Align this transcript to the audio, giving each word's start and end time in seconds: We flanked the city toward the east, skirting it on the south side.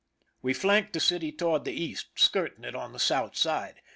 We 0.41 0.55
flanked 0.55 0.93
the 0.93 0.99
city 0.99 1.31
toward 1.31 1.63
the 1.63 1.73
east, 1.73 2.07
skirting 2.15 2.63
it 2.63 2.73
on 2.73 2.91
the 2.91 2.97
south 2.97 3.37
side. 3.37 3.81